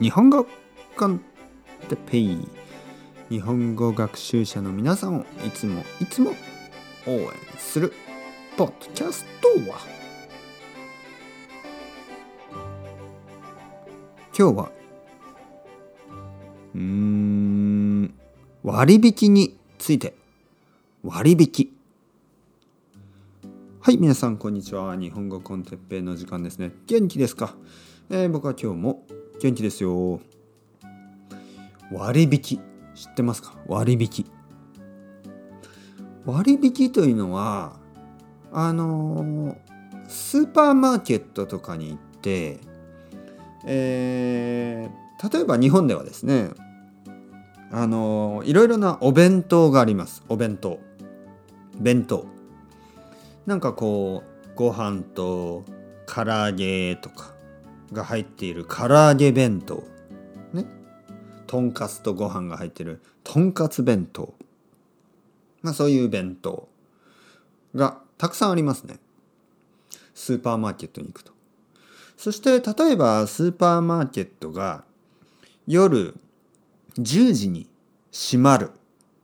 [0.00, 0.46] 日本語
[0.96, 1.20] コン
[1.90, 2.48] テペイ
[3.28, 6.30] 日本語学習者の皆さんをいつもいつも
[7.06, 7.92] 応援する
[8.56, 9.78] ポッドキャストは
[14.36, 14.72] 今日は
[16.74, 18.14] うん
[18.62, 20.14] 割引について
[21.02, 21.68] 割引。
[23.82, 24.96] はい皆さんこんにちは。
[24.96, 26.72] 日本語コンテッペイの時間ですね。
[26.86, 27.54] 元気ですか、
[28.08, 29.04] えー、僕は今日も
[29.40, 30.20] 元気ですよ。
[31.90, 32.60] 割引。
[32.94, 33.54] 知ってますか？
[33.66, 34.26] 割引。
[36.26, 37.76] 割引というのは
[38.52, 39.56] あの
[40.06, 42.60] スーパーマーケットとかに行って
[43.64, 46.50] えー、例えば日本ではですね
[47.72, 50.22] あのいろいろなお弁当があります。
[50.28, 50.78] お弁当。
[51.78, 52.26] 弁当。
[53.46, 55.64] なんかこうご飯と
[56.06, 57.32] 唐揚げとか。
[57.92, 59.84] が入っている唐揚げ弁当。
[60.52, 60.66] ね。
[61.46, 64.34] とんかつとご飯が入っているとんかつ弁当。
[65.62, 66.68] まあそういう弁当
[67.74, 68.98] がたくさんありますね。
[70.14, 71.32] スーパーマーケットに行くと。
[72.16, 74.84] そして例えばスーパーマーケットが
[75.66, 76.14] 夜
[76.98, 77.68] 10時に
[78.12, 78.70] 閉まる。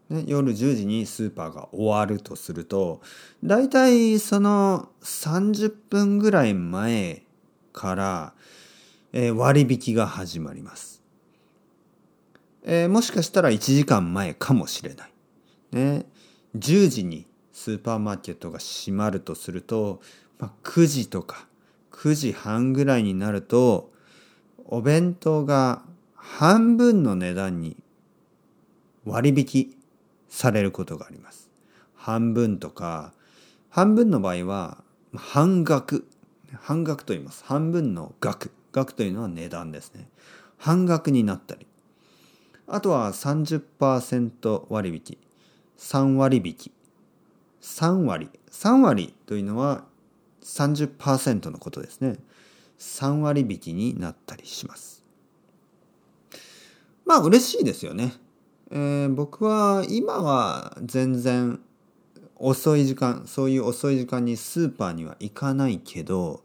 [0.09, 3.01] ね、夜10時にスーパーが終わるとすると
[3.43, 7.26] 大体その30分ぐらい前
[7.77, 8.33] から、
[9.13, 11.03] えー、割引が始まります、
[12.65, 15.13] えー、もしかしたら1時間前かもしれない、
[15.73, 16.07] ね、
[16.57, 20.01] 10時にスーパーマーケットが閉まるとすると、
[20.39, 21.47] まあ、9時とか
[21.93, 23.93] 9時半ぐらいになると
[24.65, 25.83] お弁当が
[26.15, 27.77] 半分の値段に
[29.05, 29.77] 割引
[30.29, 31.49] されることがあります。
[31.95, 33.13] 半分とか
[33.71, 34.83] 半分の場合は
[35.15, 36.09] 半額
[36.55, 37.45] 半額と言います。
[37.45, 38.53] 半分の額。
[38.73, 40.09] 額というのは値段ですね。
[40.59, 41.67] 半額になったり。
[42.69, 45.19] あとは30%割引。
[45.79, 46.73] 3割引。
[47.63, 48.31] 3割。
[48.51, 49.85] 3割というのは
[50.43, 52.17] 30%のことですね。
[52.79, 55.05] 3割引になったりします。
[57.05, 58.13] まあ嬉しいですよね。
[58.71, 61.61] えー、僕は今は全然
[62.39, 66.43] 遅い時間そういう遅い時間にスーパーには行かないけど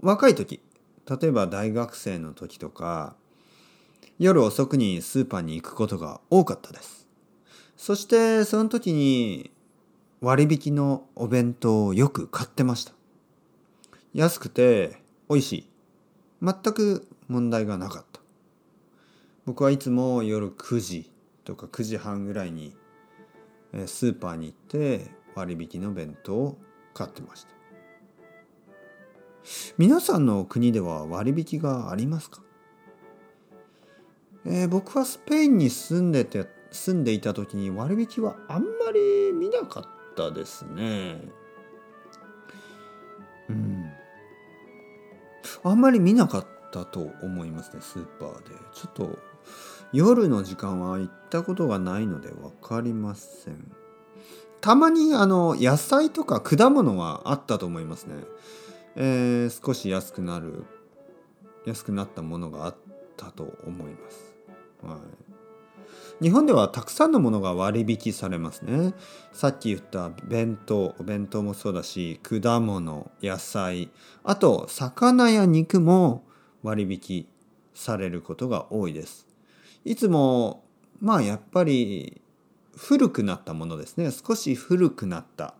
[0.00, 0.60] 若い時
[1.08, 3.14] 例えば大学生の時とか
[4.18, 7.06] 夜遅くにスーパーに行くことが多かったです。
[7.76, 9.52] そしてその時に
[10.20, 12.92] 割引のお弁当をよく買ってました。
[14.12, 15.00] 安くて
[15.30, 15.68] 美味しい。
[16.42, 18.20] 全く問題がなかった。
[19.46, 21.10] 僕はいつも夜9時
[21.44, 22.74] とか9時半ぐらいに
[23.86, 26.58] スーパーに行って割引の弁当を
[26.94, 27.50] 買ってました。
[29.78, 32.42] 皆さんの国では割引がありますか、
[34.44, 39.84] えー、僕はスペインに住んでて住んでいた時に割引はあんまり見なかっ
[40.14, 41.20] たですね。
[43.48, 43.90] うん。
[45.64, 48.54] あんまり見なかったと思いますねスーパーで。
[48.74, 49.18] ちょっと
[49.92, 53.72] 夜の時間は行ったことがないので分かりません。
[54.60, 58.14] たまにあの野菜とか果物はあったと思いますね、
[58.96, 60.64] えー、少し安くなる
[61.64, 62.76] 安くなったものがあっ
[63.16, 64.34] たと思います、
[64.82, 64.98] は
[66.20, 68.94] い、日本ではたくさんのものが割引されますね。
[69.32, 73.90] さっき言った弁当お弁当もそうだし果物野菜
[74.24, 76.24] あと魚や肉も
[76.64, 77.26] 割引
[77.74, 79.27] されることが多いです。
[79.88, 80.64] いつも
[81.00, 82.20] まあやっぱり
[82.76, 84.10] 古くなったものですね。
[84.10, 85.54] 少し古くなった。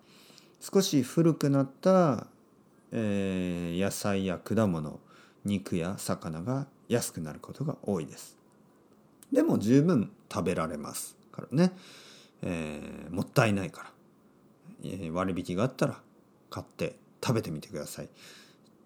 [0.61, 2.27] 少し古くなった、
[2.93, 5.01] えー、野菜や果物
[5.47, 8.37] 肉や魚が安くなることが多いです。
[9.33, 11.73] でも十分食べられますからね、
[12.43, 13.91] えー、もったいないから、
[14.85, 16.03] えー、割引があったら
[16.51, 18.11] 買って食べてみてください。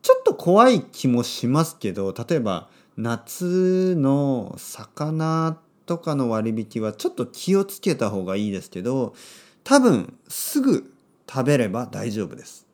[0.03, 9.15] ちょっと怖い気もしますけど例えば夏の魚とかの割引はちょっと気をつけた方がいいですけど
[9.65, 10.93] 多分すぐ
[11.29, 12.67] 食べれば大丈夫です。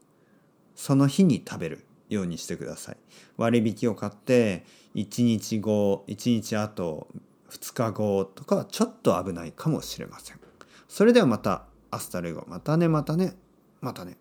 [0.75, 2.97] その日に食べるようにしてください。
[3.37, 7.09] 割引を買って1日後1日後
[7.51, 10.41] 2日後とかはちょっと危ないかもしれません。
[10.89, 13.35] それではまたアスタレゴまたねまたね
[13.81, 14.17] またね。